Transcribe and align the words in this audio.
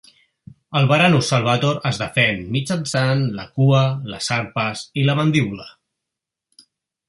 El 0.79 0.87
Varanus 0.91 1.29
salvator 1.33 1.77
es 1.89 1.99
defèn 2.03 2.41
mitjançant 2.57 3.23
la 3.41 3.47
cua, 3.61 3.85
les 4.15 4.33
arpes 4.41 4.85
i 5.03 5.07
la 5.11 5.19
mandíbula. 5.23 5.71